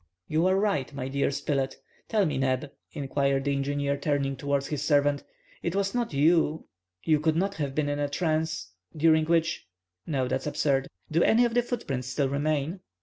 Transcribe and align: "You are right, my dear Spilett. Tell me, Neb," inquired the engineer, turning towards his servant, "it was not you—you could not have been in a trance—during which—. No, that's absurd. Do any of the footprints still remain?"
"You 0.27 0.47
are 0.47 0.55
right, 0.55 0.91
my 0.95 1.09
dear 1.09 1.29
Spilett. 1.29 1.77
Tell 2.09 2.25
me, 2.25 2.39
Neb," 2.39 2.71
inquired 2.93 3.43
the 3.43 3.53
engineer, 3.55 3.97
turning 3.97 4.35
towards 4.35 4.65
his 4.65 4.81
servant, 4.81 5.23
"it 5.61 5.75
was 5.75 5.93
not 5.93 6.11
you—you 6.11 7.19
could 7.19 7.35
not 7.35 7.53
have 7.57 7.75
been 7.75 7.87
in 7.87 7.99
a 7.99 8.09
trance—during 8.09 9.25
which—. 9.25 9.67
No, 10.07 10.27
that's 10.27 10.47
absurd. 10.47 10.87
Do 11.11 11.21
any 11.21 11.45
of 11.45 11.53
the 11.53 11.61
footprints 11.61 12.07
still 12.07 12.29
remain?" 12.29 12.79